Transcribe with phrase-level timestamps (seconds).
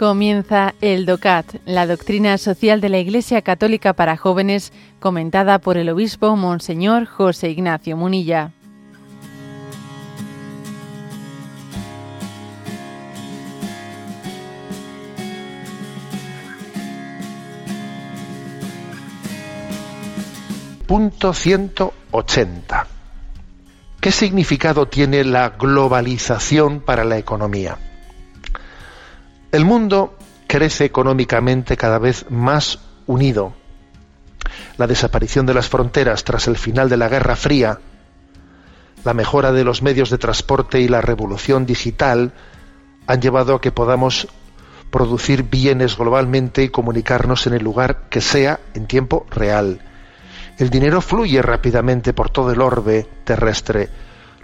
[0.00, 5.90] Comienza el DOCAT, la doctrina social de la Iglesia Católica para jóvenes, comentada por el
[5.90, 8.50] obispo Monseñor José Ignacio Munilla.
[20.86, 22.86] Punto 180.
[24.00, 27.76] ¿Qué significado tiene la globalización para la economía?
[29.52, 33.52] El mundo crece económicamente cada vez más unido.
[34.76, 37.80] La desaparición de las fronteras tras el final de la Guerra Fría,
[39.04, 42.32] la mejora de los medios de transporte y la revolución digital
[43.08, 44.28] han llevado a que podamos
[44.90, 49.80] producir bienes globalmente y comunicarnos en el lugar que sea en tiempo real.
[50.58, 53.88] El dinero fluye rápidamente por todo el orbe terrestre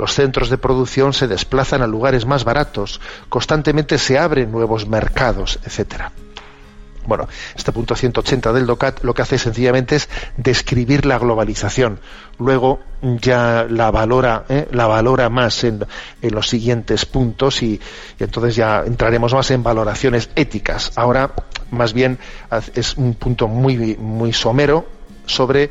[0.00, 5.58] los centros de producción se desplazan a lugares más baratos, constantemente se abren nuevos mercados,
[5.62, 6.10] etcétera.
[7.06, 12.00] Bueno, este punto 180 del DOCAT lo que hace sencillamente es describir la globalización.
[12.38, 14.68] Luego ya la valora, ¿eh?
[14.70, 15.84] la valora más en,
[16.22, 17.78] los siguientes puntos y,
[18.18, 20.92] y, entonces ya entraremos más en valoraciones éticas.
[20.96, 21.32] Ahora,
[21.70, 22.18] más bien,
[22.74, 24.86] es un punto muy, muy somero
[25.26, 25.70] sobre,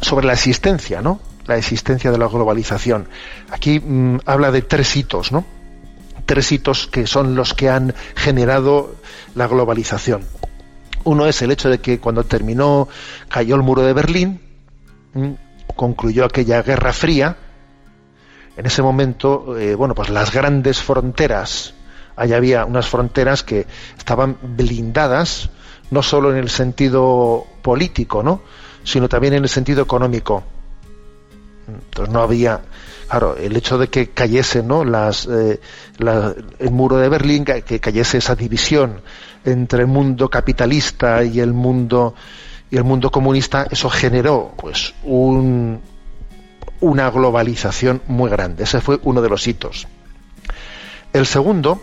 [0.00, 1.27] sobre la existencia, ¿no?
[1.48, 3.08] La existencia de la globalización.
[3.50, 5.44] Aquí mm, habla de tres hitos, ¿no?
[6.26, 8.94] Tres hitos que son los que han generado
[9.34, 10.22] la globalización.
[11.04, 12.86] Uno es el hecho de que cuando terminó,
[13.28, 14.40] cayó el muro de Berlín,
[15.14, 15.30] mm,
[15.74, 17.36] concluyó aquella guerra fría.
[18.56, 21.72] En ese momento, eh, bueno, pues las grandes fronteras,
[22.14, 25.48] ahí había unas fronteras que estaban blindadas,
[25.90, 28.42] no solo en el sentido político, ¿no?
[28.84, 30.44] sino también en el sentido económico
[31.68, 32.62] entonces no había,
[33.08, 34.84] claro, el hecho de que cayese ¿no?
[34.84, 35.60] Las, eh,
[35.98, 39.00] el muro de Berlín, que cayese esa división
[39.44, 42.14] entre el mundo capitalista y el mundo
[42.70, 45.80] y el mundo comunista, eso generó pues un,
[46.80, 48.64] una globalización muy grande.
[48.64, 49.86] Ese fue uno de los hitos.
[51.12, 51.80] El segundo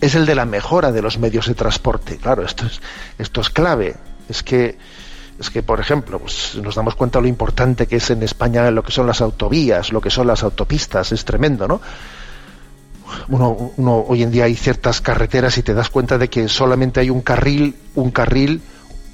[0.00, 2.16] es el de la mejora de los medios de transporte.
[2.16, 2.80] Claro, esto es,
[3.18, 3.96] esto es clave.
[4.28, 4.78] Es que
[5.38, 8.70] es que, por ejemplo, pues, nos damos cuenta de lo importante que es en España
[8.70, 11.80] lo que son las autovías, lo que son las autopistas, es tremendo, ¿no?
[13.28, 17.00] Uno, uno, hoy en día hay ciertas carreteras y te das cuenta de que solamente
[17.00, 18.62] hay un carril, un carril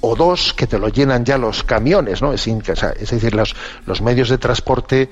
[0.01, 2.33] o dos que te lo llenan ya los camiones, ¿no?
[2.33, 5.09] Es, decir, los medios de transporte,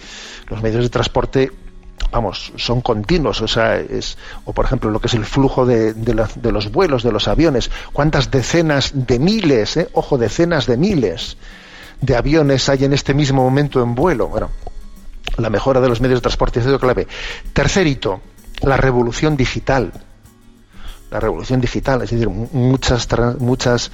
[0.50, 1.52] los medios de transporte
[2.12, 5.94] vamos, son continuos, o sea, es, o por ejemplo lo que es el flujo de,
[5.94, 11.38] de, los vuelos, de los aviones, cuántas decenas de miles, eh, ojo, decenas de miles
[12.02, 14.28] de aviones hay en este mismo momento en vuelo.
[14.28, 14.50] Bueno,
[15.38, 17.08] la mejora de los medios de transporte es clave.
[17.54, 18.22] Tercer hito,
[18.62, 19.92] la revolución digital
[21.12, 23.08] la revolución digital, es decir, muchas
[23.40, 23.92] muchas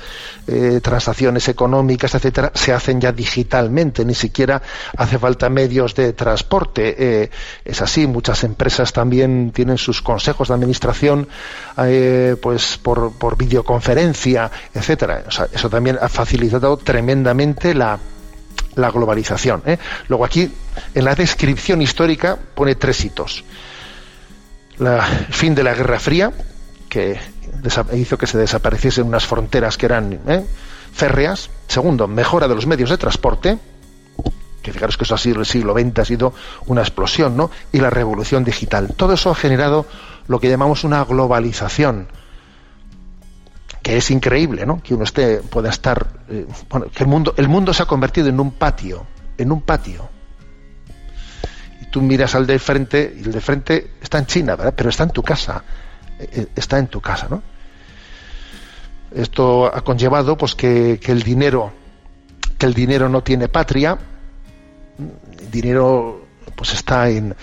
[0.48, 4.62] eh, transacciones económicas, etcétera, se hacen ya digitalmente, ni siquiera
[4.98, 6.96] hace falta medios de transporte.
[6.98, 7.30] Eh,
[7.66, 11.28] es así, muchas empresas también tienen sus consejos de administración,
[11.78, 15.26] eh, pues por, por videoconferencia, etcétera.
[15.52, 18.00] eso también ha facilitado tremendamente la
[18.76, 19.62] la globalización.
[20.08, 20.50] Luego aquí,
[20.94, 23.44] en la descripción histórica, pone tres hitos.
[24.80, 26.32] el fin de la Guerra Fría,
[26.92, 27.18] que
[27.94, 30.46] hizo que se desapareciesen unas fronteras que eran ¿eh?
[30.92, 31.50] férreas.
[31.66, 33.58] Segundo, mejora de los medios de transporte,
[34.62, 36.34] que fijaros que eso ha sido el siglo XX, ha sido
[36.66, 37.50] una explosión, ¿no?
[37.72, 38.94] Y la revolución digital.
[38.98, 39.86] Todo eso ha generado
[40.28, 42.10] lo que llamamos una globalización,
[43.82, 44.84] que es increíble, ¿no?
[44.84, 48.28] Que uno esté, pueda estar, eh, bueno, que el mundo, el mundo se ha convertido
[48.28, 50.10] en un patio, en un patio.
[51.82, 54.74] Y tú miras al de frente, y el de frente está en China, ¿verdad?
[54.76, 55.64] Pero está en tu casa
[56.56, 57.42] está en tu casa, ¿no?
[59.14, 61.72] Esto ha conllevado pues que, el dinero
[62.58, 63.98] que el dinero no tiene patria,
[65.52, 66.21] dinero
[66.56, 67.36] pues está en,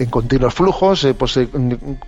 [0.00, 1.46] en continuos flujos, eh, pues, eh,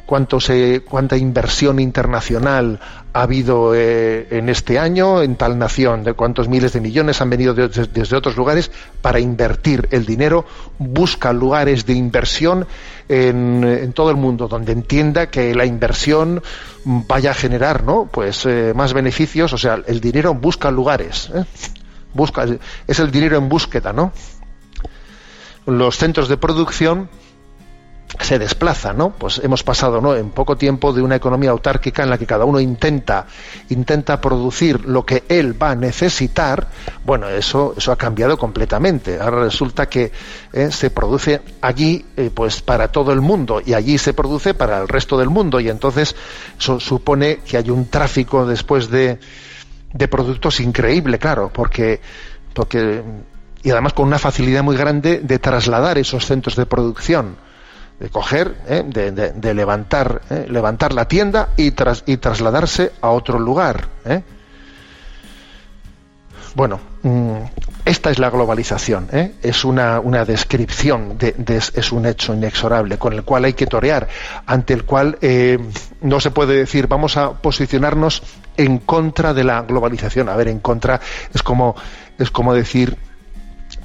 [0.06, 2.80] cuánto se, cuánta inversión internacional
[3.12, 7.28] ha habido eh, en este año en tal nación, de cuántos miles de millones han
[7.28, 8.70] venido desde otros lugares
[9.02, 10.46] para invertir el dinero,
[10.78, 12.66] busca lugares de inversión
[13.10, 16.42] en, en, todo el mundo donde entienda que la inversión
[16.86, 18.08] vaya a generar, ¿no?
[18.10, 21.30] Pues más beneficios, o sea, el dinero busca lugares,
[22.14, 22.46] busca,
[22.86, 24.12] es el dinero en búsqueda, ¿no?
[25.66, 27.08] Los centros de producción
[28.20, 29.10] se desplaza, ¿no?
[29.10, 30.14] Pues hemos pasado, ¿no?
[30.14, 33.26] En poco tiempo de una economía autárquica en la que cada uno intenta
[33.70, 36.68] intenta producir lo que él va a necesitar.
[37.04, 39.18] Bueno, eso eso ha cambiado completamente.
[39.18, 40.12] Ahora resulta que
[40.52, 44.80] eh, se produce allí, eh, pues para todo el mundo y allí se produce para
[44.82, 46.14] el resto del mundo y entonces
[46.58, 49.18] eso supone que hay un tráfico después de
[49.94, 52.00] de productos increíble, claro, porque
[52.54, 53.02] porque
[53.62, 57.36] y además con una facilidad muy grande de trasladar esos centros de producción
[58.02, 58.82] de coger, ¿eh?
[58.84, 60.46] de, levantar, ¿eh?
[60.48, 63.86] levantar la tienda y, tras, y trasladarse a otro lugar.
[64.04, 64.22] ¿eh?
[66.56, 67.36] Bueno, mm,
[67.84, 69.08] esta es la globalización,
[69.40, 74.08] es una, una descripción, de, es un hecho inexorable con el cual hay que torear,
[74.46, 75.18] ante el cual
[76.00, 78.24] no se puede decir vamos a posicionarnos
[78.56, 80.28] en contra de la globalización.
[80.28, 81.00] A ver, en contra
[81.32, 81.76] es como,
[82.18, 82.98] es como decir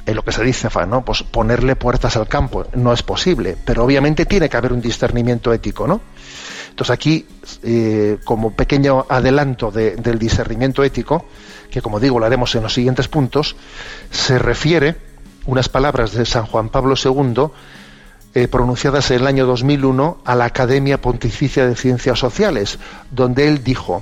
[0.07, 1.03] en lo que se dice, ¿no?
[1.03, 5.51] Pues ponerle puertas al campo no es posible, pero obviamente tiene que haber un discernimiento
[5.51, 5.99] ético, ¿no?
[6.69, 7.27] Entonces aquí,
[7.63, 11.25] eh, como pequeño adelanto del discernimiento ético,
[11.69, 13.57] que como digo lo haremos en los siguientes puntos,
[14.09, 14.95] se refiere
[15.45, 17.47] unas palabras de San Juan Pablo II
[18.33, 22.79] eh, pronunciadas en el año 2001 a la Academia Pontificia de Ciencias Sociales,
[23.11, 24.01] donde él dijo,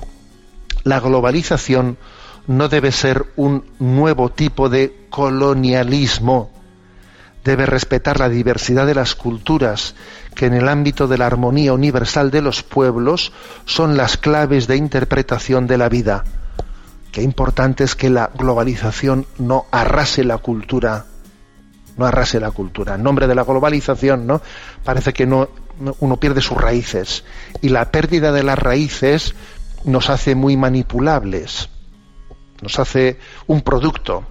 [0.84, 1.98] la globalización
[2.46, 6.50] no debe ser un nuevo tipo de colonialismo.
[7.44, 9.94] Debe respetar la diversidad de las culturas,
[10.34, 13.32] que en el ámbito de la armonía universal de los pueblos
[13.64, 16.24] son las claves de interpretación de la vida.
[17.12, 21.06] Qué importante es que la globalización no arrase la cultura,
[21.96, 22.96] no arrase la cultura.
[22.96, 24.42] En nombre de la globalización, ¿no?
[24.84, 25.48] Parece que no,
[26.00, 27.24] uno pierde sus raíces
[27.62, 29.34] y la pérdida de las raíces
[29.84, 31.70] nos hace muy manipulables
[32.62, 34.24] nos hace un producto.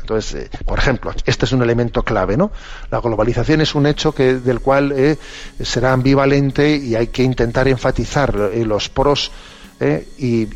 [0.00, 2.50] Entonces, eh, por ejemplo, este es un elemento clave, ¿no?
[2.90, 5.16] La globalización es un hecho que, del cual eh,
[5.62, 9.30] será ambivalente y hay que intentar enfatizar eh, los pros
[10.18, 10.48] y,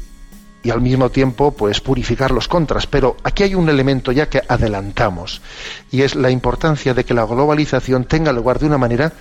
[0.62, 2.87] y, al mismo tiempo, pues, purificar los contras.
[2.87, 5.40] Pero aquí hay un elemento ya que adelantamos
[5.90, 9.12] y es la importancia de que la globalización tenga lugar de una manera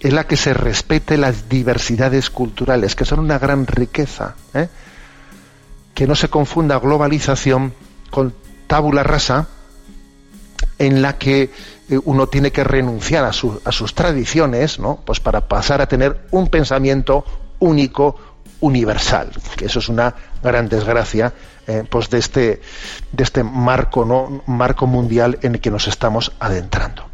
[0.00, 4.34] en la que se respete las diversidades culturales, que son una gran riqueza.
[5.94, 7.72] Que no se confunda globalización
[8.10, 8.34] con
[8.66, 9.48] tabula rasa
[10.78, 11.50] en la que
[11.88, 15.00] eh, uno tiene que renunciar a, sus tradiciones, ¿no?
[15.04, 17.24] Pues para pasar a tener un pensamiento
[17.60, 18.16] único,
[18.60, 21.32] universal, que eso es una gran desgracia,
[21.66, 22.60] eh, pues de este,
[23.12, 24.42] de este marco, ¿no?
[24.46, 27.13] marco mundial en el que nos estamos adentrando.